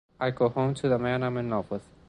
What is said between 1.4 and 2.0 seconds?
love with.